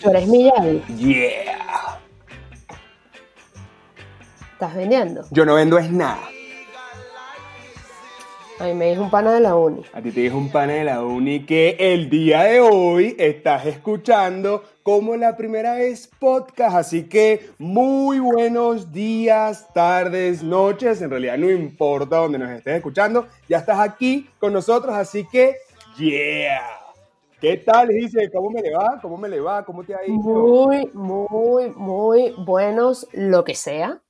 [0.00, 0.82] ¿Tú eres Miyagi?
[0.96, 2.00] Yeah.
[4.52, 5.24] ¿Estás vendiendo?
[5.30, 6.28] Yo no vendo es nada.
[8.58, 9.82] A mí me dijo un pana de la uni.
[9.92, 13.66] A ti te dijo un pana de la uni que el día de hoy estás
[13.66, 16.74] escuchando como la primera vez podcast.
[16.74, 21.02] Así que muy buenos días, tardes, noches.
[21.02, 23.26] En realidad no importa donde nos estés escuchando.
[23.46, 24.94] Ya estás aquí con nosotros.
[24.94, 25.56] Así que,
[25.98, 26.85] yeah.
[27.40, 28.30] ¿Qué tal, dice?
[28.32, 28.98] ¿Cómo me le va?
[29.00, 29.64] ¿Cómo me le va?
[29.64, 30.16] ¿Cómo te ha ido?
[30.16, 34.02] Muy, muy, muy buenos, lo que sea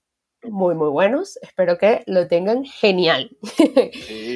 [0.51, 1.39] muy, muy buenos.
[1.43, 3.31] Espero que lo tengan genial.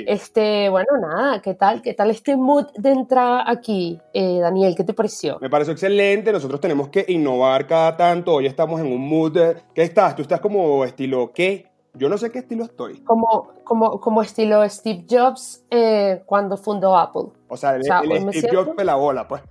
[0.06, 1.82] Este, bueno, nada, ¿qué tal?
[1.82, 4.74] ¿Qué tal este mood de entrada aquí, eh, Daniel?
[4.74, 5.38] ¿Qué te pareció?
[5.40, 6.32] Me pareció excelente.
[6.32, 8.34] Nosotros tenemos que innovar cada tanto.
[8.34, 9.36] Hoy estamos en un mood.
[9.74, 10.16] ¿Qué estás?
[10.16, 11.69] ¿Tú estás como estilo qué?
[11.94, 13.00] Yo no sé qué estilo estoy.
[13.00, 17.32] Como, como, como estilo Steve Jobs eh, cuando fundó Apple.
[17.48, 19.42] O sea, el, Steve Jobs la bola, pues.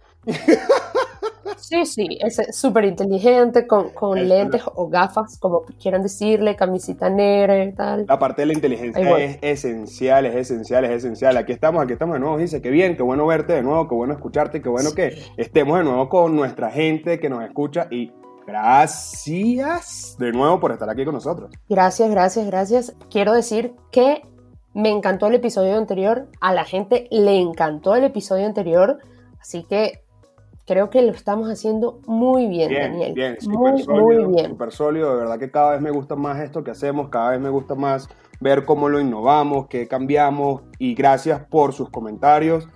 [1.58, 7.64] Sí, sí, es súper inteligente, con, con lentes o gafas, como quieran decirle, camisita negra
[7.64, 8.06] y tal.
[8.08, 11.38] La parte de la inteligencia es esencial, es esencial, es esencial.
[11.38, 13.96] Aquí estamos, aquí estamos de nuevo, dice, qué bien, qué bueno verte de nuevo, qué
[13.96, 18.12] bueno escucharte, qué bueno que estemos de nuevo con nuestra gente que nos escucha y
[18.50, 21.52] gracias de nuevo por estar aquí con nosotros.
[21.70, 22.96] Gracias, gracias, gracias.
[23.10, 24.24] Quiero decir que
[24.74, 29.00] me encantó el episodio anterior, a la gente le encantó el episodio anterior,
[29.40, 30.04] así que
[30.66, 33.14] creo que lo estamos haciendo muy bien, Daniel.
[33.14, 34.52] Bien, muy, muy bien.
[34.52, 37.40] Súper sólido, de verdad que cada vez me gusta más esto que hacemos, cada vez
[37.40, 42.68] me gusta más ver cómo lo innovamos, qué cambiamos y gracias por sus comentarios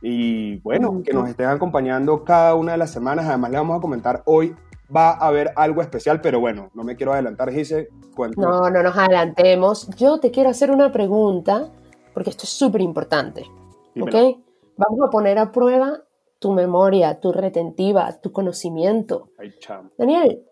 [0.00, 3.26] y bueno, que nos estén acompañando cada una de las semanas.
[3.26, 4.54] Además, le vamos a comentar hoy.
[4.94, 7.88] Va a haber algo especial, pero bueno, no me quiero adelantar, Gise.
[8.36, 9.88] No, no nos adelantemos.
[9.96, 11.70] Yo te quiero hacer una pregunta,
[12.14, 13.44] porque esto es súper importante.
[14.00, 14.14] ¿Ok?
[14.76, 16.04] Vamos a poner a prueba
[16.38, 19.30] tu memoria, tu retentiva, tu conocimiento.
[19.96, 20.42] Daniel,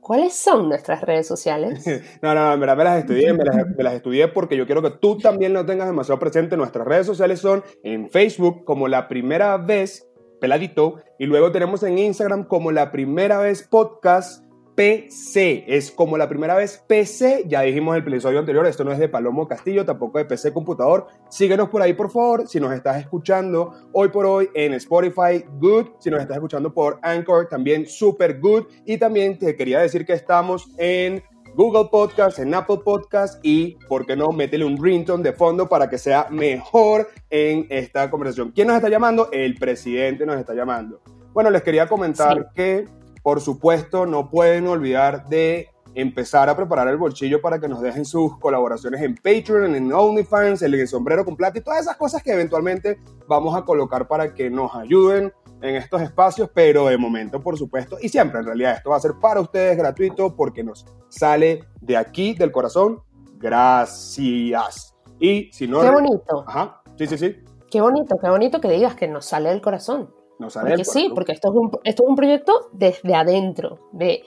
[0.00, 1.84] ¿cuáles son nuestras redes sociales?
[2.22, 5.52] no, no, verdad me las estudié, me las, estudié porque yo quiero que tú también
[5.52, 6.56] lo tengas demasiado presente.
[6.56, 10.08] Nuestras redes sociales son en Facebook como la primera vez,
[10.42, 14.44] peladito, y luego tenemos en Instagram como la primera vez podcast
[14.74, 15.64] PC.
[15.68, 17.44] Es como la primera vez PC.
[17.46, 21.06] Ya dijimos el episodio anterior, esto no es de Palomo Castillo, tampoco de PC computador.
[21.30, 22.48] Síguenos por ahí, por favor.
[22.48, 25.90] Si nos estás escuchando hoy por hoy en Spotify, good.
[26.00, 28.64] Si nos estás escuchando por Anchor, también super good.
[28.84, 31.22] Y también te quería decir que estamos en
[31.54, 34.32] Google Podcast, en Apple Podcast y, ¿por qué no?
[34.32, 38.52] Métele un ringtone de fondo para que sea mejor en esta conversación.
[38.52, 39.28] ¿Quién nos está llamando?
[39.32, 41.00] El presidente nos está llamando.
[41.32, 42.86] Bueno, les quería comentar que
[43.22, 48.04] por supuesto, no pueden olvidar de empezar a preparar el bolsillo para que nos dejen
[48.04, 52.22] sus colaboraciones en Patreon, en OnlyFans, en el sombrero con plata y todas esas cosas
[52.22, 52.98] que eventualmente
[53.28, 55.32] vamos a colocar para que nos ayuden
[55.62, 59.00] en estos espacios, pero de momento, por supuesto, y siempre en realidad esto va a
[59.00, 63.00] ser para ustedes gratuito porque nos sale de aquí, del corazón.
[63.38, 64.94] Gracias.
[65.18, 65.80] Y si no...
[65.80, 66.44] Qué bonito.
[66.46, 67.36] Ajá, sí, sí, sí.
[67.70, 70.10] Qué bonito, qué bonito que digas que nos sale del corazón
[70.50, 74.24] porque sí, porque esto es, un, esto es un proyecto desde adentro, de,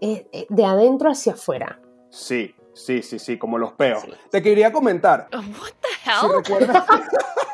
[0.00, 1.80] eh, eh, de adentro hacia afuera.
[2.10, 4.04] Sí, sí, sí, sí, como los peos.
[4.30, 5.28] Te quería comentar.
[5.32, 6.20] Oh, what the hell?
[6.20, 6.84] Si recuerdas...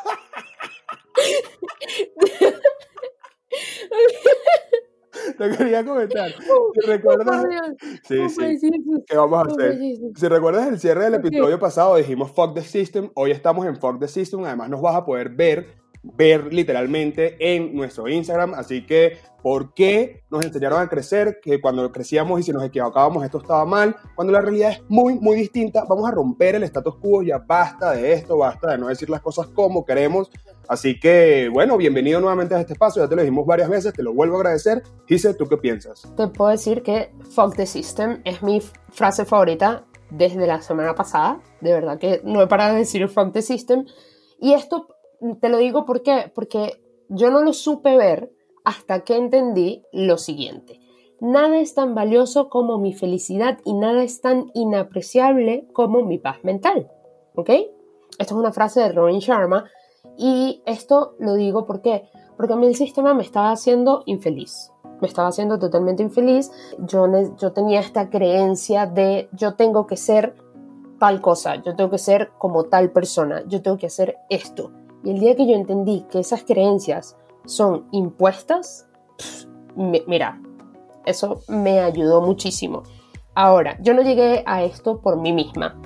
[5.41, 6.31] Te quería comentar.
[6.75, 7.47] Si recuerdas.
[8.07, 8.71] Sí, sí.
[9.07, 9.79] ¿Qué vamos a hacer?
[10.15, 13.11] Si recuerdas el cierre del episodio pasado, dijimos Fuck the System.
[13.15, 14.45] Hoy estamos en Fuck the System.
[14.45, 15.67] Además, nos vas a poder ver
[16.03, 18.55] ver literalmente en nuestro Instagram.
[18.55, 21.41] Así que, ¿por qué nos enseñaron a crecer?
[21.43, 25.19] Que cuando crecíamos y si nos equivocábamos esto estaba mal, cuando la realidad es muy,
[25.19, 25.85] muy distinta.
[25.89, 29.21] Vamos a romper el status quo, ya basta de esto, basta de no decir las
[29.21, 30.31] cosas como queremos.
[30.69, 33.03] Así que, bueno, bienvenido nuevamente a este espacio.
[33.03, 34.83] Ya te lo dijimos varias veces, te lo vuelvo a agradecer.
[35.07, 36.09] Gise, ¿tú qué piensas?
[36.17, 41.41] Te puedo decir que fuck the system es mi frase favorita desde la semana pasada.
[41.61, 43.85] De verdad que no he parado de decir fuck the system.
[44.39, 44.87] Y esto
[45.41, 46.03] te lo digo ¿por
[46.35, 48.33] porque yo no lo supe ver
[48.65, 50.81] hasta que entendí lo siguiente.
[51.21, 56.39] Nada es tan valioso como mi felicidad y nada es tan inapreciable como mi paz
[56.45, 56.91] mental.
[57.35, 57.51] ¿Ok?
[58.19, 59.65] Esto es una frase de Robin Sharma
[60.17, 64.73] y esto lo digo porque porque a mí el sistema me estaba haciendo infeliz.
[65.03, 66.51] Me estaba haciendo totalmente infeliz.
[66.79, 67.07] Yo,
[67.37, 70.35] yo tenía esta creencia de yo tengo que ser
[70.99, 74.71] tal cosa, yo tengo que ser como tal persona, yo tengo que hacer esto.
[75.05, 78.89] Y el día que yo entendí que esas creencias son impuestas,
[79.75, 80.41] mira,
[81.07, 82.83] eso me ayudó muchísimo.
[83.35, 85.81] Ahora, yo no llegué a esto por mí misma.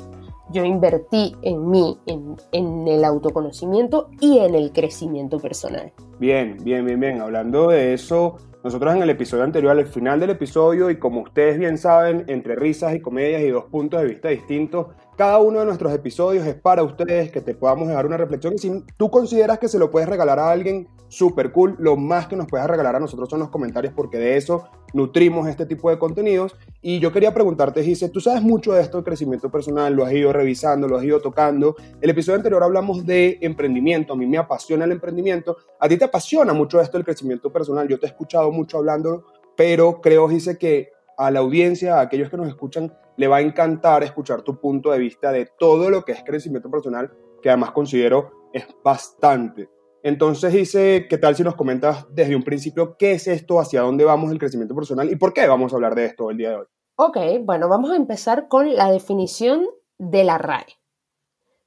[0.51, 5.93] yo invertí en mí, en, en, el autoconocimiento y en el crecimiento personal.
[6.21, 7.21] Bien, bien, bien, bien.
[7.21, 11.59] Hablando de eso, nosotros en el episodio anterior, al final del episodio, y como ustedes
[11.59, 14.87] bien saben, entre risas y comedias y dos puntos de vista distintos,
[15.19, 18.55] cada uno de nuestros episodios es para ustedes, que te podamos dejar una reflexión.
[18.55, 21.77] Y si tú consideras que se lo puedes regalar a alguien, súper cool.
[21.79, 25.47] Lo más que nos puedes regalar a nosotros son los comentarios, porque de eso nutrimos
[25.47, 26.57] este tipo de contenidos.
[26.81, 30.13] Y yo quería preguntarte, Gise, tú sabes mucho de esto de crecimiento personal, lo has
[30.13, 31.77] ido revisando, lo has ido tocando.
[32.01, 34.15] El episodio anterior hablamos de emprendimiento.
[34.15, 35.59] A mí me apasiona el emprendimiento.
[35.79, 37.87] A ti te apasiona mucho esto del crecimiento personal.
[37.89, 39.27] Yo te he escuchado mucho hablando,
[39.57, 43.41] pero creo, Gise, que a la audiencia, a aquellos que nos escuchan, le va a
[43.41, 47.13] encantar escuchar tu punto de vista de todo lo que es crecimiento personal,
[47.43, 49.69] que además considero es bastante.
[50.05, 54.05] Entonces dice, ¿qué tal si nos comentas desde un principio qué es esto, hacia dónde
[54.05, 56.57] vamos el crecimiento personal y por qué vamos a hablar de esto el día de
[56.57, 56.67] hoy?
[56.97, 59.67] Ok, bueno, vamos a empezar con la definición
[59.97, 60.67] de la RAE.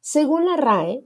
[0.02, 1.04] Según la RAE,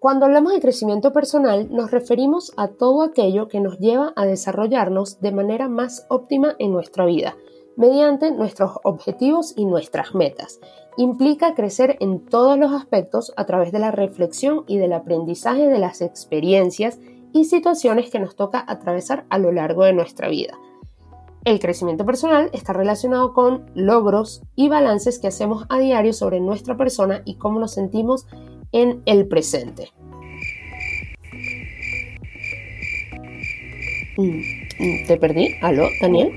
[0.00, 5.20] cuando hablamos de crecimiento personal nos referimos a todo aquello que nos lleva a desarrollarnos
[5.20, 7.36] de manera más óptima en nuestra vida,
[7.78, 10.60] mediante nuestros objetivos y nuestras metas.
[10.96, 15.78] Implica crecer en todos los aspectos a través de la reflexión y del aprendizaje de
[15.78, 16.98] las experiencias
[17.32, 20.58] y situaciones que nos toca atravesar a lo largo de nuestra vida.
[21.44, 26.76] El crecimiento personal está relacionado con logros y balances que hacemos a diario sobre nuestra
[26.76, 28.26] persona y cómo nos sentimos
[28.72, 29.92] en el presente.
[34.16, 34.40] Mm,
[34.80, 35.54] mm, ¿Te perdí?
[35.62, 36.32] ¿Aló, Daniel?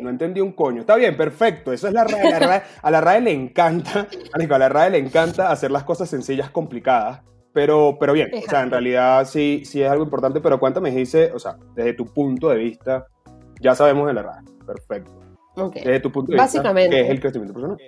[0.00, 0.80] No entendí un coño.
[0.80, 1.72] Está bien, perfecto.
[1.72, 2.62] Eso es la RAE.
[2.80, 7.22] a la RAE le encanta, a la RAE le encanta hacer las cosas sencillas complicadas.
[7.52, 11.30] Pero, pero bien, o sea, en realidad sí, sí es algo importante, pero cuéntame, dice,
[11.32, 13.06] o sea, desde tu punto de vista,
[13.60, 14.42] ya sabemos de la RAE.
[14.66, 15.12] Perfecto.
[15.74, 17.78] Desde tu punto de Básicamente, vista, ¿qué es el crecimiento personal?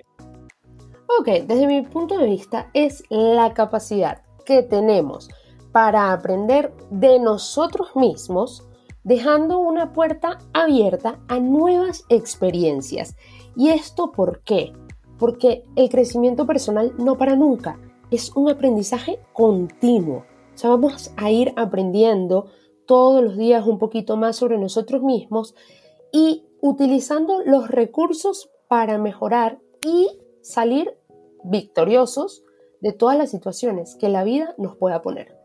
[1.19, 5.29] Ok, desde mi punto de vista es la capacidad que tenemos
[5.71, 8.67] para aprender de nosotros mismos
[9.05, 13.15] dejando una puerta abierta a nuevas experiencias.
[13.55, 14.73] ¿Y esto por qué?
[15.17, 17.79] Porque el crecimiento personal no para nunca,
[18.11, 20.25] es un aprendizaje continuo.
[20.53, 22.47] O sea, vamos a ir aprendiendo
[22.85, 25.55] todos los días un poquito más sobre nosotros mismos
[26.11, 30.09] y utilizando los recursos para mejorar y
[30.41, 30.97] salir
[31.43, 32.43] victoriosos
[32.81, 35.37] de todas las situaciones que la vida nos pueda poner.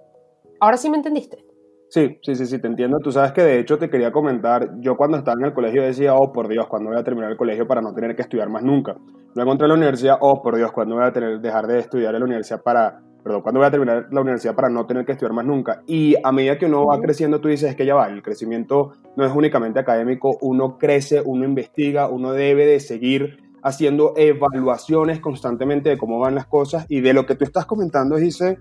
[0.60, 1.49] Ahora sí me entendiste.
[1.90, 3.00] Sí, sí, sí, sí, te entiendo.
[3.00, 6.14] Tú sabes que de hecho te quería comentar, yo cuando estaba en el colegio decía,
[6.14, 8.62] oh, por Dios, cuando voy a terminar el colegio para no tener que estudiar más
[8.62, 8.96] nunca?
[9.34, 12.14] Luego entré a la universidad, oh, por Dios, cuando voy a tener, dejar de estudiar
[12.14, 15.12] en la universidad para, perdón, cuando voy a terminar la universidad para no tener que
[15.12, 15.82] estudiar más nunca?
[15.88, 18.92] Y a medida que uno va creciendo, tú dices, es que ya va, el crecimiento
[19.16, 25.90] no es únicamente académico, uno crece, uno investiga, uno debe de seguir haciendo evaluaciones constantemente
[25.90, 28.58] de cómo van las cosas y de lo que tú estás comentando dice,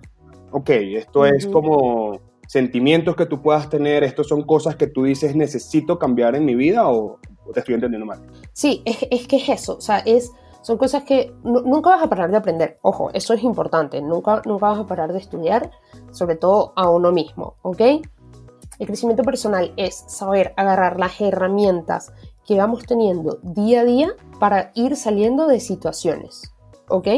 [0.51, 5.35] ok, esto es como sentimientos que tú puedas tener, estos son cosas que tú dices
[5.35, 7.19] necesito cambiar en mi vida o,
[7.53, 8.25] te estoy entendiendo mal?
[8.53, 10.31] Sí, es, es, que es eso, o sea, es,
[10.63, 14.69] son cosas que nunca vas a parar de aprender, ojo, eso es importante, nunca, nunca
[14.69, 15.69] vas a parar de estudiar,
[16.11, 17.81] sobre todo a uno mismo, ¿ok?
[18.79, 22.11] El crecimiento personal es saber agarrar las herramientas
[22.47, 24.09] que vamos teniendo día a día
[24.39, 26.51] para ir saliendo de situaciones,
[26.87, 27.09] ¿ok?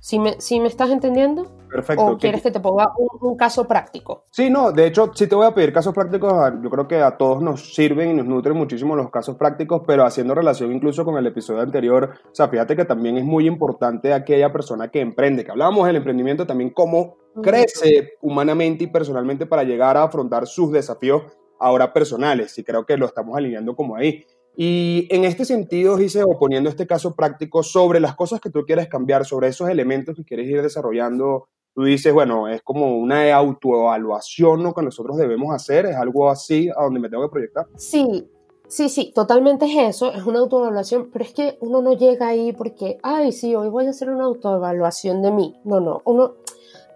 [0.00, 1.59] ¿Sí me, ¿sí me estás entendiendo?
[1.70, 2.04] Perfecto.
[2.04, 4.24] ¿O quieres que te ponga un, caso práctico?
[4.30, 6.32] Sí, no, de hecho, sí te voy a pedir casos prácticos.
[6.62, 10.04] Yo creo que a todos nos sirven y nos nutren muchísimo los casos prácticos, pero
[10.04, 14.12] haciendo relación incluso con el episodio anterior, o sea, fíjate que también es muy importante
[14.12, 19.62] aquella persona que emprende, que hablábamos del emprendimiento también, cómo crece humanamente y personalmente para
[19.62, 21.22] llegar a afrontar sus desafíos
[21.60, 24.24] ahora personales, y creo que lo estamos alineando como ahí.
[24.56, 28.64] Y en este sentido, hice o poniendo este caso práctico sobre las cosas que tú
[28.64, 31.48] quieres cambiar, sobre esos elementos que quieres ir desarrollando
[31.80, 34.74] tú dices, bueno, es como una autoevaluación ¿no?
[34.74, 37.68] que nosotros debemos hacer, es algo así a donde me tengo que proyectar.
[37.74, 38.28] Sí,
[38.68, 42.52] sí, sí, totalmente es eso, es una autoevaluación, pero es que uno no llega ahí
[42.52, 45.58] porque, ay, sí, hoy voy a hacer una autoevaluación de mí.
[45.64, 46.34] No, no, uno,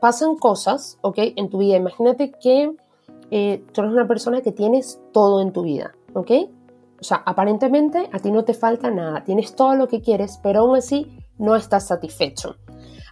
[0.03, 1.17] pasan cosas, ¿ok?
[1.37, 2.71] En tu vida, imagínate que
[3.31, 6.31] eh, tú eres una persona que tienes todo en tu vida, ¿ok?
[7.01, 10.61] O sea, aparentemente a ti no te falta nada, tienes todo lo que quieres, pero
[10.61, 12.57] aún así no estás satisfecho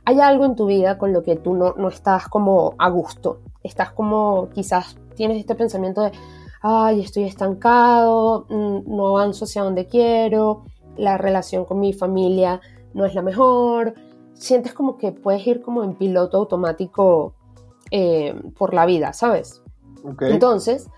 [0.05, 3.41] hay algo en tu vida con lo que tú no, no estás como a gusto.
[3.63, 6.13] Estás como, quizás tienes este pensamiento de,
[6.61, 10.65] ay, estoy estancado, mm, no avanzo hacia donde quiero,
[10.97, 12.61] la relación con mi familia
[12.95, 13.95] no es la mejor.
[14.35, 17.35] Sientes como que puedes ir como en piloto automático
[17.91, 19.63] eh, por la vida, ¿sabes?
[20.21, 20.89] Entonces,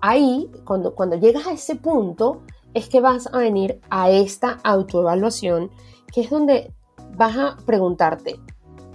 [0.00, 2.42] ahí, cuando, cuando llegas a ese punto,
[2.72, 5.70] es que vas a venir a esta autoevaluación,
[6.12, 6.72] que es donde
[7.16, 8.40] vas a preguntarte,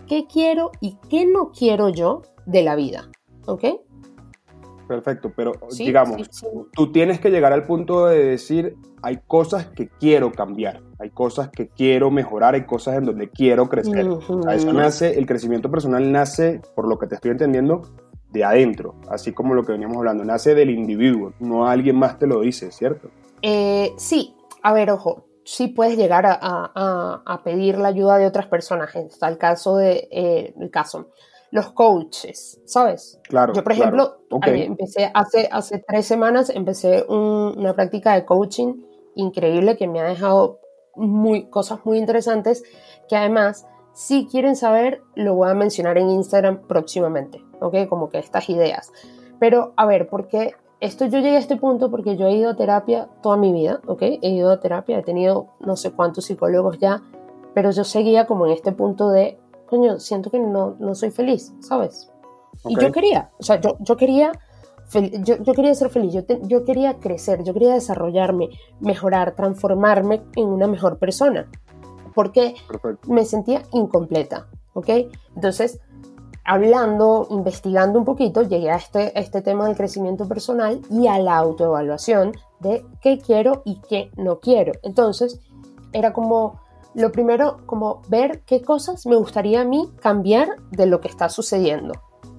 [0.10, 3.10] ¿qué quiero y qué no quiero yo de la vida?
[3.46, 3.63] ¿Ok?
[4.88, 6.28] Perfecto, pero digamos,
[6.74, 11.50] tú tienes que llegar al punto de decir, hay cosas que quiero cambiar, hay cosas
[11.50, 14.08] que quiero mejorar, hay cosas en donde quiero crecer.
[14.51, 17.84] eso nace, el crecimiento personal nace, por lo que te estoy entendiendo,
[18.32, 22.25] de adentro, así como lo que veníamos hablando, nace del individuo, no alguien más te
[22.25, 23.10] lo dice, ¿cierto?
[23.44, 28.96] Eh, sí, a ver, ojo, sí puedes llegar a, pedir la ayuda de otras personas,
[28.96, 31.08] está el caso de, eh, el caso
[31.51, 33.20] los coaches, ¿sabes?
[33.24, 33.53] Claro.
[33.53, 38.75] Yo, por ejemplo, empecé hace, hace tres semanas, empecé una práctica de coaching
[39.15, 40.60] increíble que me ha dejado
[40.96, 42.62] muy, cosas muy interesantes
[43.08, 47.88] que además, si quieren saber, lo voy a mencionar en Instagram próximamente, ¿ok?
[47.89, 48.91] Como que estas ideas.
[49.39, 52.56] Pero, a ver, porque esto yo llegué a este punto porque yo he ido a
[52.56, 54.02] terapia toda mi vida, ¿ok?
[54.02, 57.02] He ido a terapia, he tenido no sé cuántos psicólogos ya,
[57.54, 61.54] pero yo seguía como en este punto de coño, siento que no, no soy feliz,
[61.60, 62.12] ¿sabes?
[62.68, 64.32] Y yo quería, o sea, yo, yo quería...
[64.92, 70.48] Yo, yo, quería ser feliz, yo, yo quería crecer, yo quería desarrollarme, mejorar, transformarme en
[70.48, 71.48] una mejor persona,
[72.16, 72.56] porque
[73.08, 74.90] me sentía incompleta, ¿ok?
[75.36, 75.80] Entonces,
[76.50, 81.38] hablando, investigando un poquito, llegué a este, este tema del crecimiento personal y a la
[81.38, 84.72] autoevaluación de qué quiero y qué no quiero.
[84.82, 85.39] Entonces,
[85.94, 86.60] era como
[86.96, 91.29] lo primero, como ver qué cosas me gustaría a mí cambiar de lo que está
[91.29, 91.94] sucediendo.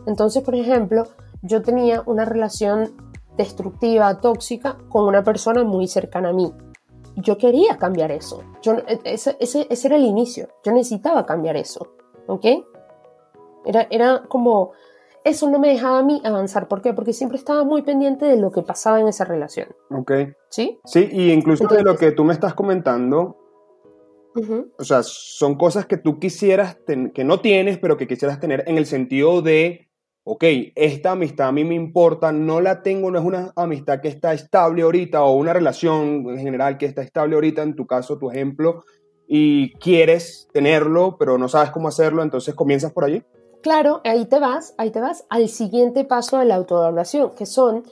[0.06, 1.04] Entonces, por ejemplo,
[1.42, 2.92] yo tenía una relación
[3.36, 6.52] destructiva, tóxica, con una persona muy cercana a mí.
[7.14, 8.42] Yo quería cambiar eso.
[8.60, 10.48] Yo, e, ese, ese, era el inicio.
[10.64, 11.92] Yo necesitaba cambiar eso.
[12.26, 12.46] ¿Ok?
[13.64, 14.72] Era, era como...
[15.22, 16.66] Eso no me dejaba a mí avanzar.
[16.66, 16.94] ¿Por qué?
[16.94, 19.68] Porque siempre estaba muy pendiente de lo que pasaba en esa relación.
[19.90, 20.12] Ok.
[20.48, 20.78] ¿Sí?
[20.84, 23.36] Sí, y incluso de lo que tú me estás comentando,
[24.78, 26.78] o sea, son cosas que tú quisieras,
[27.14, 29.90] que no tienes, pero que quisieras tener en el sentido de,
[30.24, 34.08] ok, esta amistad a mí me importa, no la tengo, no es una amistad que
[34.08, 38.18] está estable ahorita o una relación en general que está estable ahorita, en tu caso,
[38.18, 38.84] tu ejemplo,
[39.26, 43.22] y quieres tenerlo, pero no sabes cómo hacerlo, entonces comienzas por allí.
[43.62, 47.84] Claro, ahí te vas, ahí te vas al siguiente paso de la autoevaluación, que son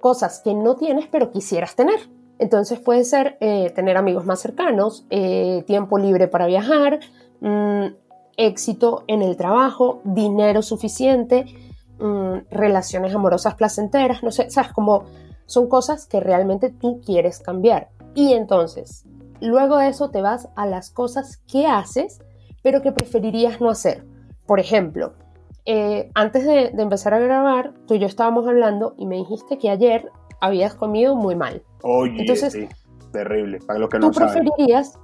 [0.00, 1.98] cosas que no tienes, pero quisieras tener.
[2.38, 7.00] Entonces puede ser eh, tener amigos más cercanos, eh, tiempo libre para viajar,
[7.40, 7.86] mm,
[8.36, 11.46] éxito en el trabajo, dinero suficiente,
[11.98, 15.04] mm, relaciones amorosas placenteras, no sé, sabes, como
[15.46, 17.88] son cosas que realmente tú quieres cambiar.
[18.14, 19.04] Y entonces,
[19.40, 22.20] luego de eso te vas a las cosas que haces,
[22.62, 24.04] pero que preferirías no hacer.
[24.46, 25.14] Por ejemplo,
[25.64, 29.58] eh, antes de, de empezar a grabar, tú y yo estábamos hablando y me dijiste
[29.58, 30.10] que ayer
[30.40, 31.62] habías comido muy mal.
[31.82, 32.68] Oye, Entonces, sí,
[33.12, 34.98] terrible, para los que no ¿tú preferirías,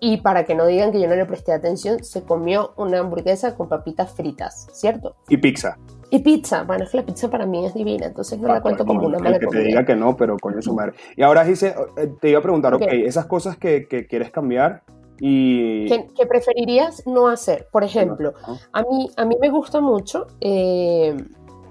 [0.00, 3.56] y para que no digan que yo no le presté atención, se comió una hamburguesa
[3.56, 5.16] con papitas fritas, ¿cierto?
[5.28, 5.76] Y pizza.
[6.10, 8.62] Y pizza, bueno, es que la pizza para mí es divina, entonces no la ah,
[8.62, 10.92] cuento como una mala que te diga que no, pero coño su madre.
[11.16, 11.74] Y ahora eh,
[12.20, 14.84] te iba a preguntar, ok, esas cosas que, que quieres cambiar
[15.20, 15.86] y...
[15.86, 17.68] ¿Qué, preferirías no hacer?
[17.70, 18.34] Por ejemplo,
[18.72, 21.16] a, mí, a mí me gusta mucho eh,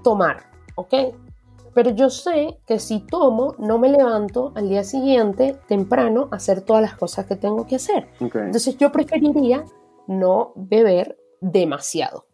[0.02, 0.44] tomar,
[0.76, 0.94] ¿ok?
[1.74, 6.62] Pero yo sé que si tomo, no me levanto al día siguiente temprano a hacer
[6.62, 8.08] todas las cosas que tengo que hacer.
[8.20, 9.64] Entonces yo preferiría
[10.06, 12.26] no beber demasiado.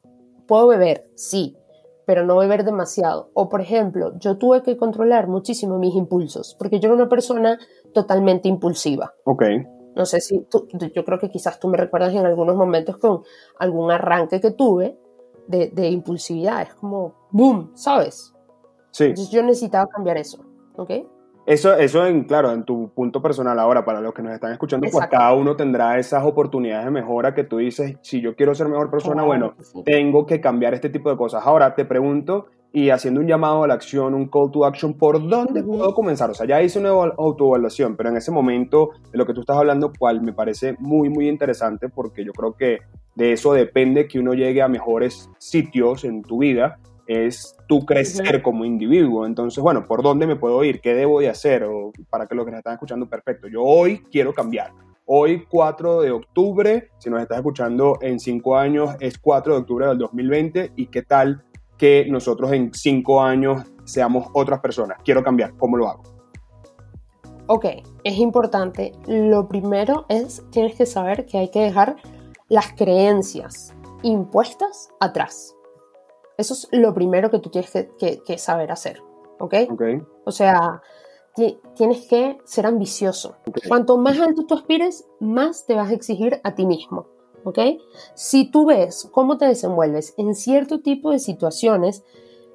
[0.47, 1.57] Puedo beber, sí,
[2.05, 3.31] pero no beber demasiado.
[3.33, 7.59] O por ejemplo, yo tuve que controlar muchísimo mis impulsos, porque yo era una persona
[7.95, 9.15] totalmente impulsiva.
[9.25, 9.45] Ok.
[9.95, 13.23] No sé si tú, yo creo que quizás tú me recuerdas en algunos momentos con
[13.59, 14.99] algún arranque que tuve
[15.47, 16.63] de, de impulsividad.
[16.63, 18.33] Es como, boom, ¿sabes?
[18.93, 19.15] Sí.
[19.31, 20.45] yo necesitaba cambiar eso,
[20.77, 20.91] ¿ok?
[21.51, 24.87] Eso, eso en, claro, en tu punto personal ahora, para los que nos están escuchando,
[24.89, 28.69] pues cada uno tendrá esas oportunidades de mejora que tú dices, si yo quiero ser
[28.69, 29.55] mejor persona, bueno,
[29.85, 31.43] tengo que cambiar este tipo de cosas.
[31.45, 35.29] Ahora te pregunto, y haciendo un llamado a la acción, un call to action, ¿por
[35.29, 36.31] dónde puedo comenzar?
[36.31, 39.57] O sea, ya hice una autoevaluación, pero en ese momento de lo que tú estás
[39.57, 42.79] hablando, cual me parece muy, muy interesante, porque yo creo que
[43.17, 46.79] de eso depende que uno llegue a mejores sitios en tu vida
[47.11, 49.27] es tu crecer como individuo.
[49.27, 50.81] Entonces, bueno, ¿por dónde me puedo ir?
[50.81, 51.65] ¿Qué debo de hacer?
[51.65, 53.49] O para que los que nos están escuchando, perfecto.
[53.49, 54.71] Yo hoy quiero cambiar.
[55.07, 59.87] Hoy, 4 de octubre, si nos estás escuchando en 5 años, es 4 de octubre
[59.89, 60.73] del 2020.
[60.77, 61.43] ¿Y qué tal
[61.77, 64.99] que nosotros en 5 años seamos otras personas?
[65.05, 65.57] Quiero cambiar.
[65.57, 66.05] ¿Cómo lo hago?
[67.49, 67.67] Ok,
[68.05, 68.93] es importante.
[69.09, 71.97] Lo primero es, tienes que saber que hay que dejar
[72.49, 73.75] las creencias
[74.05, 75.57] impuestas atrás.
[76.41, 79.03] Eso es lo primero que tú tienes que, saber hacer,
[79.39, 79.55] ¿ok?
[80.25, 80.81] O sea,
[81.75, 83.37] tienes que ser ambicioso.
[83.69, 87.07] Cuanto más alto tú aspires, más te vas a exigir a ti mismo.
[87.45, 87.59] ¿Ok?
[88.15, 92.05] Si tú ves cómo te desenvuelves en cierto tipo de situaciones,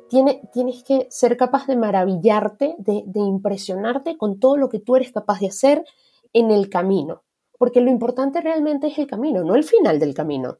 [0.10, 5.40] tienes que ser capaz de maravillarte, de, impresionarte con todo lo que tú eres capaz
[5.40, 5.86] de hacer
[6.34, 7.22] en el camino.
[7.60, 10.58] Porque lo importante realmente es el camino, no el final del camino.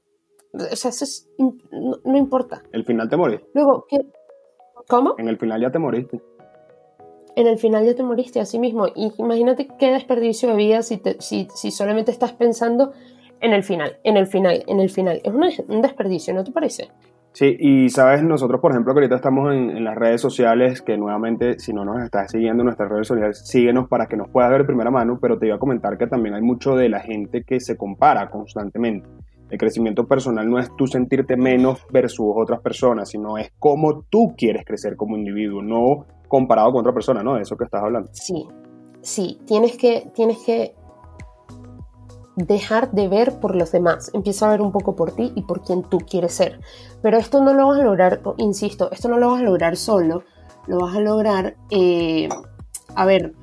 [0.72, 1.06] O sea, eso
[2.04, 2.64] no, importa.
[2.72, 3.48] El final te moriste.
[3.54, 3.98] Luego, ¿qué?
[4.88, 5.16] ¿Cómo?
[5.18, 6.22] En el final ya te moriste.
[7.36, 8.88] En el final ya te moriste, así mismo.
[8.96, 12.94] Y imagínate qué desperdicio de vida si, si, si solamente estás pensando
[13.42, 15.22] en el final, en el final, en el final.
[15.24, 16.90] Es un desperdicio, ¿no te parece?
[17.36, 21.60] Sí, y sabes, nosotros, por ejemplo, que ahorita estamos en, las redes sociales, que nuevamente,
[21.60, 24.62] si no nos estás siguiendo en nuestras redes sociales, síguenos para que nos puedas ver
[24.62, 27.44] de primera mano, pero te iba a comentar que también hay mucho de la gente
[27.44, 29.10] que se compara constantemente.
[29.50, 34.34] El crecimiento personal no es tú sentirte menos versus otras personas, sino es cómo tú
[34.36, 37.36] quieres crecer como individuo, no comparado con otra persona, ¿no?
[37.36, 38.10] De eso que estás hablando.
[38.14, 38.48] Sí,
[39.02, 40.76] sí, tienes que, tienes que
[42.36, 45.62] dejar de ver por los demás, empieza a ver un poco por ti y por
[45.62, 46.60] quien tú quieres ser.
[47.02, 50.24] Pero esto no lo vas a lograr, insisto, esto no lo vas a lograr solo,
[50.68, 52.28] lo vas a lograr, eh,
[52.96, 53.34] a ver,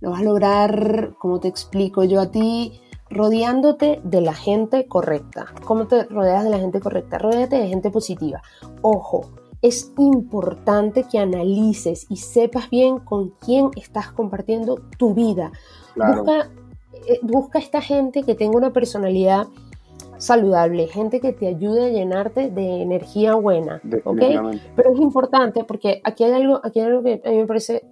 [0.00, 5.46] lo vas a lograr, como te explico yo a ti, rodeándote de la gente correcta.
[5.64, 7.18] ¿Cómo te rodeas de la gente correcta?
[7.18, 8.42] Rodéate de gente positiva.
[8.82, 9.26] Ojo,
[9.62, 15.52] es importante que analices y sepas bien con quién estás compartiendo tu vida.
[15.96, 16.50] Busca
[17.06, 19.46] eh, busca esta gente que tenga una personalidad
[20.16, 24.20] saludable, gente que te ayude a llenarte de energía buena, ¿ok?
[24.74, 27.84] Pero es importante porque aquí hay algo, aquí hay algo que a mí me parece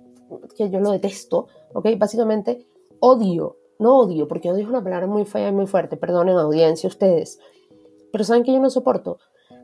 [0.56, 1.87] que yo lo detesto, ¿ok?
[1.96, 2.66] Básicamente
[3.00, 6.88] odio, no odio, porque odio es una palabra muy fea y muy fuerte, perdonen audiencia
[6.88, 7.38] ustedes,
[8.12, 9.18] pero saben que yo no soporto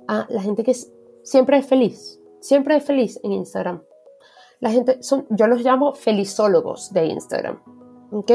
[0.09, 0.75] a la gente que
[1.23, 3.83] siempre es feliz, siempre es feliz en Instagram.
[4.61, 7.63] La gente, son, yo los llamo felizólogos de Instagram,
[8.13, 8.31] ¿ok?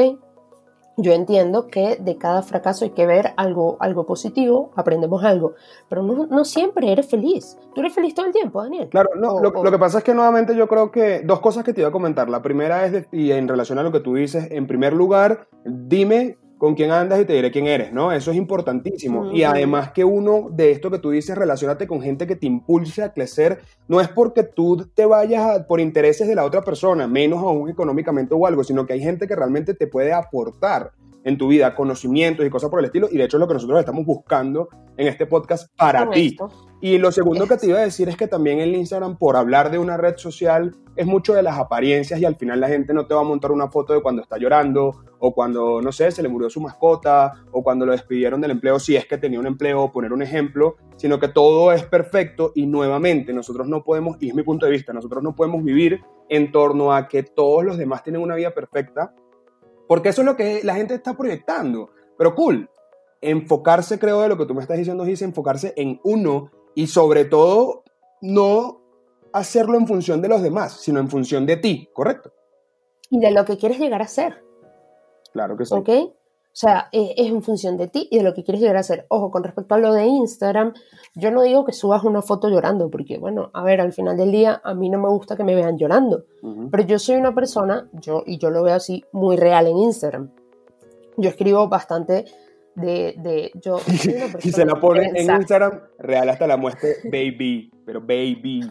[1.00, 5.54] Yo entiendo que de cada fracaso hay que ver algo, algo positivo, aprendemos algo,
[5.88, 7.56] pero no, siempre eres feliz.
[7.72, 8.88] Tú eres feliz todo el tiempo, Daniel.
[8.88, 11.82] Claro, no, lo, que pasa es que nuevamente yo creo que dos cosas que te
[11.82, 12.28] iba a comentar.
[12.28, 16.36] La primera es, y en relación a lo que tú dices, en primer lugar, dime
[16.58, 18.12] con quién andas y te diré quién eres, ¿no?
[18.12, 19.32] Eso es importantísimo.
[19.32, 23.02] Y además que uno de esto que tú dices, relacionate con gente que te impulse
[23.02, 27.38] a crecer, no es porque tú te vayas por intereses de la otra persona, menos
[27.38, 30.92] aún económicamente o algo, sino que hay gente que realmente te puede aportar
[31.24, 33.54] en tu vida conocimientos y cosas por el estilo, y de hecho es lo que
[33.54, 36.36] nosotros estamos buscando en este podcast para ti.
[36.80, 39.70] Y lo segundo que te iba a decir es que también el Instagram, por hablar
[39.70, 43.06] de una red social, es mucho de las apariencias y al final la gente no
[43.06, 46.22] te va a montar una foto de cuando está llorando o cuando, no sé, se
[46.22, 49.46] le murió su mascota o cuando lo despidieron del empleo, si es que tenía un
[49.46, 54.28] empleo, poner un ejemplo, sino que todo es perfecto y nuevamente nosotros no podemos, y
[54.28, 57.76] es mi punto de vista, nosotros no podemos vivir en torno a que todos los
[57.76, 59.14] demás tienen una vida perfecta
[59.88, 61.90] porque eso es lo que la gente está proyectando.
[62.16, 62.70] Pero cool,
[63.20, 67.24] enfocarse, creo, de lo que tú me estás diciendo, es enfocarse en uno y sobre
[67.24, 67.82] todo
[68.20, 68.82] no
[69.32, 72.32] hacerlo en función de los demás, sino en función de ti, ¿correcto?
[73.10, 74.44] Y de lo que quieres llegar a ser.
[75.32, 75.74] Claro que sí.
[75.74, 75.88] ¿Ok?
[76.58, 79.06] O sea, es, en función de ti y de lo que quieres llegar a hacer.
[79.10, 80.74] Ojo, con respecto a lo de Instagram,
[81.14, 84.32] yo no digo que subas una foto llorando, porque, bueno, a ver, al final del
[84.32, 86.24] día a mí no me gusta que me vean llorando.
[86.72, 90.30] Pero yo soy una persona, yo, y yo lo veo así, muy real en Instagram.
[91.16, 92.24] Yo escribo bastante
[92.74, 93.78] de, de yo
[94.42, 98.60] y se la pone en Instagram real hasta la muerte baby pero baby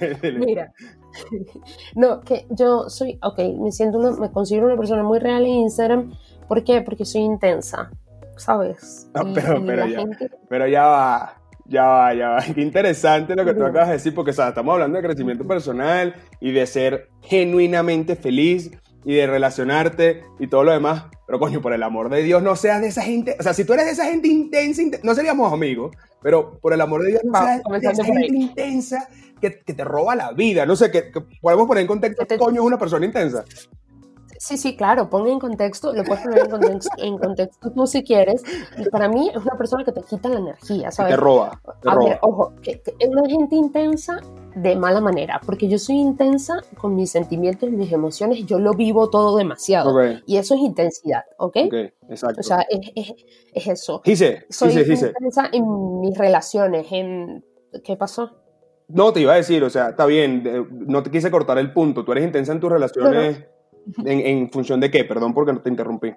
[0.38, 0.72] Mira,
[1.94, 5.52] no, que yo soy, ok, me siento una, me considero una persona muy real en
[5.52, 6.12] Instagram.
[6.46, 6.82] ¿Por qué?
[6.82, 7.90] Porque soy intensa,
[8.36, 9.10] ¿sabes?
[9.34, 10.04] pero, pero, ya,
[10.48, 12.42] pero ya va, ya va, ya va.
[12.54, 16.52] Qué interesante lo que tú acabas de decir, porque estamos hablando de crecimiento personal y
[16.52, 18.70] de ser genuinamente feliz
[19.04, 21.04] y de relacionarte y todo lo demás.
[21.26, 23.36] Pero coño, por el amor de Dios, no seas de esa gente.
[23.38, 26.80] O sea, si tú eres de esa gente intensa, no seríamos amigos, pero por el
[26.80, 29.08] amor de Dios, no seas de esa gente intensa
[29.40, 30.66] que, te roba la vida.
[30.66, 33.44] No sé, que, podemos poner en contexto, ¿qué coño es una persona intensa?
[34.38, 36.48] Sí, sí, claro, pon en contexto, lo puedes poner
[36.98, 38.42] en contexto, tú si quieres.
[38.90, 41.14] Para mí es una persona que te quita la energía, ¿sabes?
[41.14, 41.60] te roba.
[41.82, 42.08] Te a roba.
[42.08, 44.20] Ver, ojo, que, es una gente intensa
[44.54, 49.10] de mala manera, porque yo soy intensa con mis sentimientos, mis emociones, yo lo vivo
[49.10, 49.92] todo demasiado.
[50.24, 51.56] Y eso es intensidad, ¿ok?
[51.66, 51.74] Ok,
[52.08, 52.40] exacto.
[52.40, 53.14] O sea, es, es,
[53.52, 54.02] es eso.
[54.04, 57.44] Dice, soy dice, intensa en mis relaciones, en...
[57.84, 58.30] ¿Qué pasó?
[58.88, 62.04] No, te iba a decir, o sea, está bien, no te quise cortar el punto,
[62.04, 63.44] tú eres intensa en tus relaciones
[64.04, 65.04] ¿En, en función de qué?
[65.04, 66.12] Perdón porque no te interrumpí.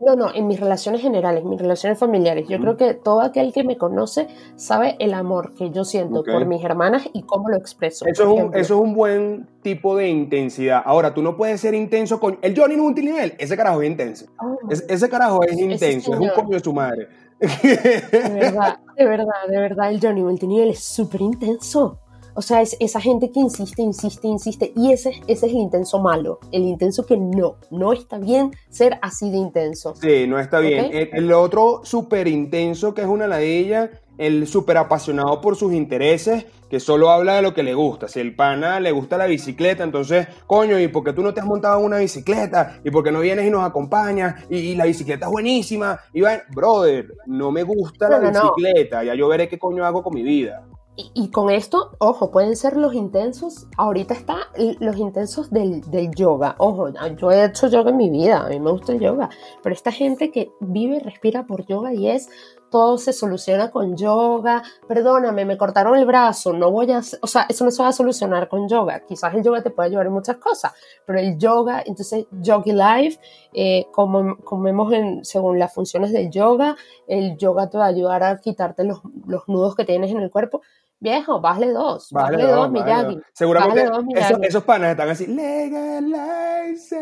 [0.00, 2.46] No, no, en mis relaciones generales, mis relaciones familiares.
[2.48, 6.30] Yo creo que todo aquel que me conoce sabe el amor que yo siento Ok.
[6.30, 8.06] por mis hermanas y cómo lo expreso.
[8.06, 10.82] Eso es, un, eso es un buen tipo de intensidad.
[10.84, 12.38] Ahora, tú no puedes ser intenso con...
[12.42, 13.34] El Johnny no es un nivel.
[13.38, 14.26] Ese carajo es intenso.
[14.40, 16.14] oh, Es- ese carajo es intenso.
[16.14, 17.08] Es un coño de su madre.
[17.40, 21.98] de verdad, de verdad, de verdad, el Johnny Multinivel es súper intenso.
[22.38, 24.72] O sea, es esa gente que insiste, insiste, insiste.
[24.76, 26.38] Y ese, ese es el intenso malo.
[26.52, 29.96] El intenso que no, no está bien ser así de intenso.
[29.96, 30.84] Sí, no está bien.
[30.92, 36.46] El, el otro súper intenso, que es una ladilla, el súper apasionado por sus intereses,
[36.70, 38.06] que solo habla de lo que le gusta.
[38.06, 41.40] Si el pana le gusta la bicicleta, entonces, coño, ¿y por qué tú no te
[41.40, 42.78] has montado en una bicicleta?
[42.84, 44.44] ¿Y por qué no vienes y nos acompañas?
[44.48, 45.98] Y, y la bicicleta es buenísima.
[46.12, 48.52] Y va, brother, no me gusta la no.
[48.54, 49.02] bicicleta.
[49.02, 50.67] Ya yo veré qué coño hago con mi vida.
[50.98, 53.68] Y, y con esto, ojo, pueden ser los intensos.
[53.76, 54.48] Ahorita está
[54.80, 56.56] los intensos del, del yoga.
[56.58, 59.30] Ojo, yo he hecho yoga en mi vida, a mí me gusta el yoga.
[59.62, 62.28] Pero esta gente que vive y respira por yoga y es
[62.70, 64.62] todo se soluciona con yoga.
[64.86, 67.00] Perdóname, me cortaron el brazo, no voy a.
[67.22, 69.00] O sea, eso no se va a solucionar con yoga.
[69.06, 70.72] Quizás el yoga te puede ayudar en muchas cosas,
[71.06, 73.20] pero el yoga, entonces, Yogi Life,
[73.52, 78.22] eh, como, vemos en, según las funciones del yoga, el yoga te va a ayudar
[78.22, 80.62] a quitarte los, los nudos que tienes en el cuerpo.
[81.00, 83.14] Viejo, bájale dos, bájale, Bájale dos, dos, Miyagi.
[83.14, 83.24] dos.
[83.32, 84.46] Seguramente dos, esos, Miyagi.
[84.46, 86.96] esos panas están así, legalize.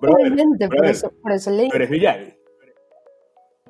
[0.00, 2.34] Totalmente, por eso, por eso le Tú eres Miyagi.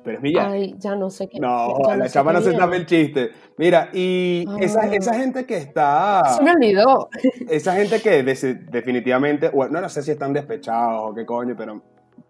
[0.03, 0.51] Tú eres Miyagi.
[0.51, 1.39] Ay, ya no sé qué.
[1.39, 3.31] No, la chama qué no se sabe el chiste.
[3.57, 7.09] Mira, y esa, esa gente que está, Se me olvidó.
[7.47, 11.79] esa gente que definitivamente, bueno, no sé si están despechados o qué coño, pero,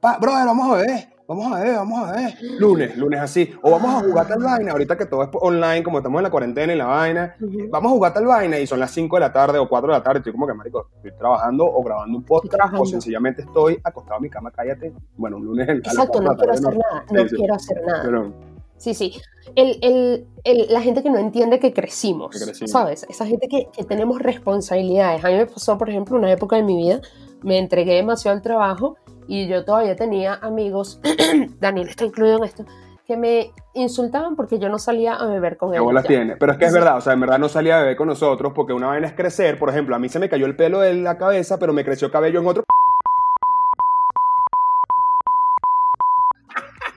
[0.02, 2.34] pa, brother, vamos a ver, vamos a ver, vamos a ver.
[2.60, 3.50] Lunes, lunes así.
[3.62, 6.30] O vamos a jugar tal vaina, ahorita que todo es online, como estamos en la
[6.32, 7.70] cuarentena y la vaina, Ujú.
[7.70, 9.98] vamos a jugar tal vaina y son las 5 de la tarde o 4 de
[9.98, 10.20] la tarde.
[10.20, 14.24] Estoy como que, marico, estoy trabajando o grabando un podcast o sencillamente estoy acostado en
[14.24, 14.94] mi cama, cállate.
[15.18, 18.32] Bueno, un lunes Exacto, cuatro de no quiero hacer nada, no quiero hacer nada.
[18.78, 19.14] Sí, sí.
[19.56, 22.72] El, el, el- la gente que no entiende que crecimos, Que crecimos.
[22.72, 23.06] ¿sabes?
[23.10, 25.24] Esa gente que, que tenemos responsabilidades.
[25.24, 27.00] A mí me pasó, por ejemplo, una época de mi vida,
[27.44, 31.00] me entregué demasiado al trabajo y yo todavía tenía amigos,
[31.60, 32.66] Daniel está incluido en esto,
[33.08, 35.94] que me insultaban porque yo no salía a beber con ¿Qué ellos.
[35.94, 36.08] Ya.
[36.08, 36.36] tiene?
[36.38, 36.78] Pero es que es Sí.
[36.80, 39.14] verdad, o sea, en verdad no salía a beber con nosotros porque una vaina es
[39.14, 39.60] crecer.
[39.60, 42.10] Por ejemplo, a mí se me cayó el pelo de la cabeza, pero me creció
[42.12, 42.64] cabello en otro.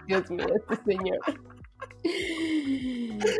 [0.07, 1.19] Dios mío, este señor.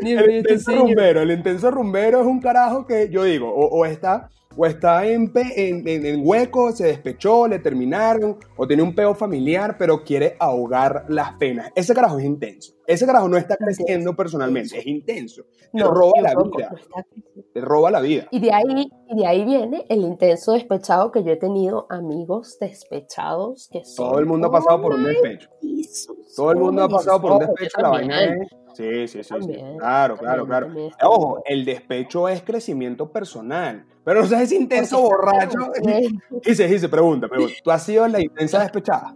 [0.01, 0.83] Dios El este intenso señor.
[0.87, 1.21] rumbero.
[1.21, 5.31] El intenso rumbero es un carajo que yo digo, o, o está, o está en,
[5.35, 10.35] en, en- en hueco, se despechó, le terminaron, o tiene un peo familiar, pero quiere
[10.39, 11.71] ahogar las penas.
[11.75, 12.73] Ese carajo es intenso.
[12.87, 15.43] Ese carajo no está creciendo personalmente, es intenso.
[15.73, 16.71] Te No, roba la vida.
[16.71, 17.43] no.
[17.53, 18.27] Te roba la vida.
[18.31, 22.57] Y de ahí, y de ahí viene el intenso despechado que yo he tenido amigos
[22.61, 24.07] despechados que son.
[24.09, 25.49] Todo el mundo ha pasado por un despecho.
[25.61, 27.81] Jesús, Todo el mundo ha ¿cómo pasado por un despecho.
[27.81, 28.47] La vaina es.
[28.73, 29.31] Sí, sí, sí.
[29.79, 30.69] Claro, claro, claro.
[31.03, 33.85] Ojo, el despecho es crecimiento personal.
[34.05, 35.57] Pero no seas ese intenso borracho.
[36.45, 37.53] Dice, dice, pregunta, pregunta.
[37.61, 39.13] ¿Tú has sido la intensa despechada?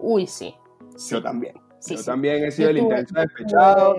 [0.00, 0.54] Uy, sí.
[0.96, 1.65] sí, Yo también.
[1.86, 2.06] Sí, Yo sí.
[2.06, 3.96] también he sido el intenso despechado.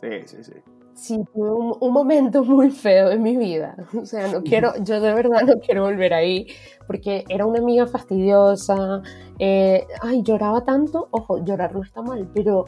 [0.00, 0.52] Sí, sí, sí.
[0.94, 3.74] Sí, tuve un, un momento muy feo en mi vida.
[4.00, 6.46] O sea, no quiero, yo de verdad no quiero volver ahí,
[6.86, 9.02] porque era una amiga fastidiosa.
[9.38, 11.08] eh, ay, lloraba tanto.
[11.10, 12.66] Ojo, llorar no está mal, pero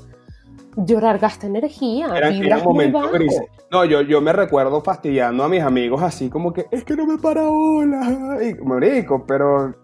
[0.76, 2.08] llorar gasta energía.
[2.08, 3.12] Muy momentos bajo.
[3.12, 3.42] grises.
[3.70, 7.06] No, yo, yo me recuerdo fastidiando a mis amigos así como que, es que no
[7.06, 8.38] me para bola.
[8.42, 9.83] Y, marico, pero...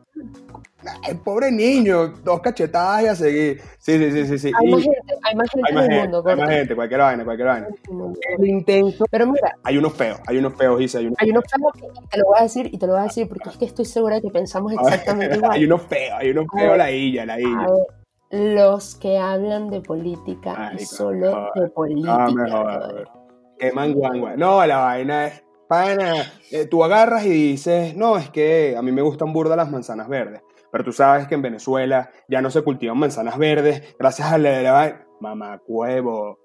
[1.09, 3.61] El pobre niño, dos cachetadas y a seguir.
[3.79, 4.39] Sí, sí, sí, sí.
[4.39, 4.53] sí.
[4.59, 6.51] Hay Y más gente, hay más gente hay más en el gente, mundo, hay más
[6.51, 7.69] gente, cualquier vaina, cualquier vaina.
[8.39, 9.05] El intenso.
[9.11, 12.09] Pero mira, Hay unos feos, hay unos feos, dice, hay unos hay unos feos que
[12.11, 13.85] te lo voy a decir y te lo voy a decir porque es que estoy
[13.85, 15.53] segura de que pensamos exactamente igual.
[15.53, 17.67] hay unos feos, hay unos feos, la illa, la illa.
[18.31, 22.27] los que hablan de política y solo de política.
[22.27, 22.93] No, me jodas,
[23.59, 24.37] Qué manguangua.
[24.37, 26.15] No, la vaina es, pana,
[26.51, 30.09] eh, tú agarras y dices, no, es que a mí me gustan burda las manzanas
[30.09, 30.43] verdes.
[30.73, 34.51] Pero tú sabes que en Venezuela ya no se cultivan manzanas verdes gracias a la
[34.51, 35.07] de la vaina.
[35.21, 36.39] Mamá, huevo.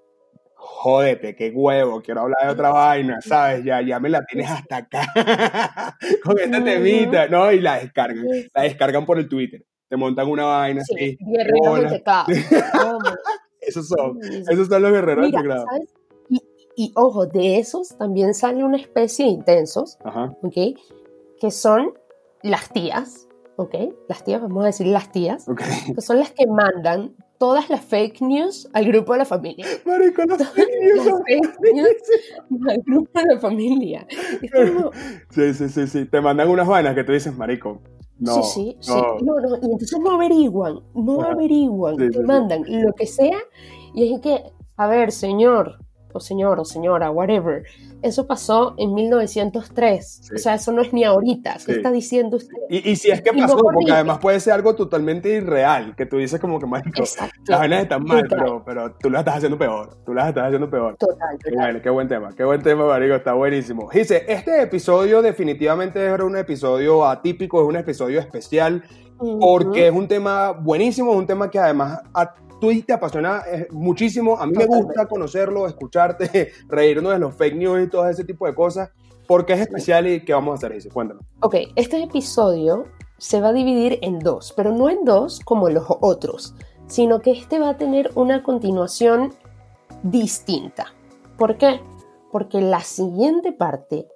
[0.58, 3.62] Jódete, qué huevo, quiero hablar de otra vaina, ¿sabes?
[3.62, 5.06] Ya, ya me la tienes hasta acá
[6.24, 7.52] con esta temita, ¿no?
[7.52, 11.18] Y la descargan, la descargan por el Twitter, te montan una vaina Sí, así.
[11.20, 11.92] guerreros
[13.60, 15.66] Esos son, esos son los guerreros Mira, teclado.
[15.66, 15.94] ¿sabes?
[16.30, 16.40] Y,
[16.76, 20.34] y ojo, de esos también sale una especie de intensos, Ajá.
[20.42, 20.78] ¿ok?
[21.40, 21.92] Que son
[22.42, 23.25] las tías,
[23.56, 23.74] ¿ok?
[24.08, 25.46] Las tías, vamos a decir las tías,
[25.94, 29.66] que son las que mandan todas las fake news al grupo de la familia.
[29.84, 31.06] Marico, las fake news.
[31.06, 34.06] Las fake news al grupo de la familia.
[34.52, 34.90] Como,
[35.30, 36.04] Sí, sí, sí, sí.
[36.06, 37.80] Te mandan unas vainas que tú dices, marico.
[38.18, 39.18] No, sí, sí, no.
[39.18, 39.24] sí.
[39.24, 41.32] No, no, y entonces no averiguan, no Ajá.
[41.32, 42.24] averiguan, Sí, te sí, sí.
[42.24, 43.36] mandan lo que sea
[43.94, 44.42] y es que,
[44.78, 45.78] a ver, señor,
[46.16, 47.64] o señor, o señora, whatever,
[48.02, 50.34] eso pasó en 1903, Sí.
[50.34, 51.72] o sea, eso no es ni ahorita, ¿qué Sí.
[51.72, 52.54] está diciendo usted?
[52.68, 55.94] Y, y si es que Y no pasó, porque además puede ser algo totalmente irreal,
[55.96, 57.34] que tú dices como que, Exacto.
[57.48, 58.38] las vainas están mal, Total.
[58.38, 60.96] pero, pero tú las estás haciendo peor, tú las estás haciendo peor.
[60.96, 61.54] Total, total.
[61.54, 63.88] bueno, qué buen tema, qué buen tema, marico, está buenísimo.
[63.92, 68.82] Dice, este episodio definitivamente era un episodio atípico, es un episodio especial,
[69.40, 73.68] porque es un tema buenísimo, es un tema que además a ti te apasiona eh,
[73.70, 74.36] muchísimo.
[74.38, 78.46] A mí me gusta conocerlo, escucharte, reírnos de los fake news y todo ese tipo
[78.46, 78.90] de cosas,
[79.26, 81.24] porque es especial y qué vamos a hacer, dice, cuéntanos.
[81.40, 82.84] Ok, este episodio
[83.18, 86.54] se va a dividir en dos, pero no en dos como los otros,
[86.86, 89.32] sino que este va a tener una continuación
[90.02, 90.94] distinta.
[91.38, 91.80] ¿Por qué?
[92.30, 94.08] Porque la siguiente parte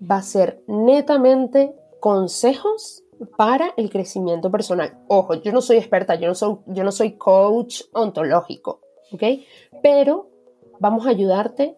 [0.00, 3.04] va a ser netamente consejos
[3.36, 4.98] para el crecimiento personal.
[5.08, 8.80] Ojo, yo no soy experta, yo no soy, yo no soy coach ontológico,
[9.12, 9.22] ¿ok?
[9.82, 10.28] Pero
[10.80, 11.76] vamos a ayudarte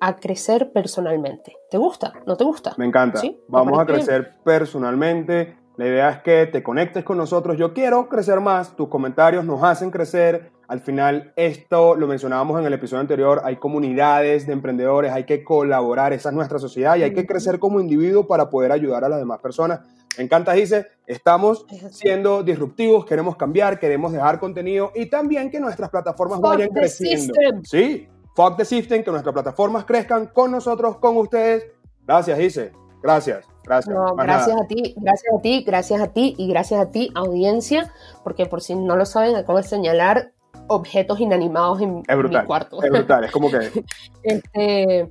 [0.00, 1.56] a crecer personalmente.
[1.70, 2.14] ¿Te gusta?
[2.26, 2.74] ¿No te gusta?
[2.78, 3.20] Me encanta.
[3.20, 3.30] ¿Sí?
[3.30, 3.96] ¿Te Vamos a bien?
[3.96, 5.56] crecer personalmente.
[5.76, 7.56] La idea es que te conectes con nosotros.
[7.56, 8.76] Yo quiero crecer más.
[8.76, 10.50] Tus comentarios nos hacen crecer.
[10.68, 13.40] Al final, esto lo mencionábamos en el episodio anterior.
[13.44, 15.12] Hay comunidades de emprendedores.
[15.12, 16.12] Hay que colaborar.
[16.12, 19.18] Esa es nuestra sociedad y hay que crecer como individuo para poder ayudar a las
[19.18, 19.80] demás personas.
[20.18, 20.88] Me encanta, dice.
[21.06, 23.04] Estamos siendo disruptivos.
[23.06, 23.78] Queremos cambiar.
[23.78, 27.34] Queremos dejar contenido y también que nuestras plataformas Fuck vayan the creciendo.
[27.34, 27.62] system.
[27.64, 31.66] Sí, fuck the system, que nuestras plataformas crezcan con nosotros, con ustedes.
[32.06, 32.72] Gracias, Ice.
[33.02, 33.94] Gracias, gracias.
[33.96, 34.62] No, gracias nada.
[34.62, 37.90] a ti, gracias a ti, gracias a ti y gracias a ti, audiencia,
[38.22, 40.32] porque por si no lo saben, acabo de señalar
[40.66, 42.42] objetos inanimados en Es brutal.
[42.42, 42.82] mi cuarto.
[42.82, 43.58] Es brutal, es como que
[44.22, 45.10] Este,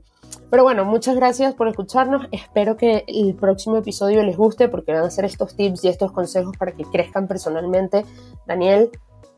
[0.49, 2.27] pero bueno, muchas gracias por escucharnos.
[2.31, 6.11] Espero que el próximo episodio les guste porque van a ser estos tips y estos
[6.11, 8.05] consejos para que crezcan personalmente.
[8.47, 8.89] Daniel,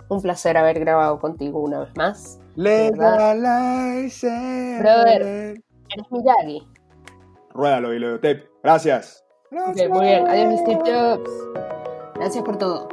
[0.10, 2.40] un placer haber grabado contigo una vez más.
[2.56, 4.28] legalize.
[4.80, 5.62] Brother.
[5.90, 6.68] Eres Miyagi.
[7.54, 8.48] Ruédalo y lo tape.
[8.64, 9.24] Gracias.
[9.52, 10.28] Ok, muy bien.
[10.28, 11.30] Adiós, Steve Jobs.
[12.16, 12.88] Gracias por todo.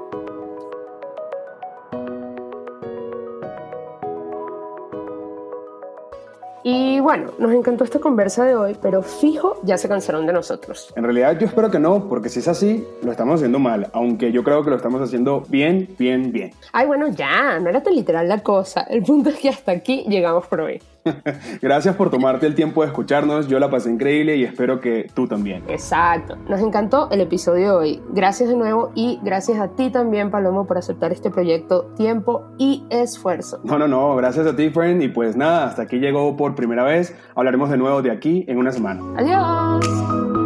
[6.99, 10.93] Y bueno, nos encantó esta conversa de hoy, pero fijo, ya se cansaron de nosotros.
[10.97, 14.33] En realidad yo espero que no, porque si es así, lo estamos haciendo mal, aunque
[14.33, 16.51] yo creo que lo estamos haciendo bien, bien, bien.
[16.73, 18.81] Ay, bueno, ya, no era tan literal la cosa.
[18.81, 20.83] El punto es que hasta aquí llegamos por hoy.
[21.63, 25.27] Gracias por tomarte el tiempo de escucharnos, yo la pasé increíble y espero que tú
[25.27, 25.63] también.
[25.69, 26.37] Exacto.
[26.49, 28.03] Nos encantó el episodio de hoy.
[28.11, 32.85] Gracias de nuevo y gracias a ti también, Palomo, por aceptar este proyecto, tiempo y
[32.91, 33.61] esfuerzo.
[33.65, 36.85] No, no, no, gracias a ti, friend, y pues nada, hasta aquí llegó por primera
[36.85, 37.15] vez.
[37.35, 39.03] Hablaremos de nuevo de aquí en una semana.
[39.17, 40.38] Adiós.